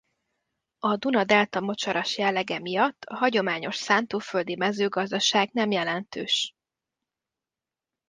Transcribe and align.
A 0.79 0.95
Duna-delta 0.97 1.59
mocsaras 1.59 2.17
jellege 2.17 2.59
miatt 2.59 3.03
a 3.03 3.15
hagyományos 3.15 3.75
szántóföldi 3.75 4.55
mezőgazdaság 4.55 5.49
nem 5.53 5.71
jelentős. 5.71 6.53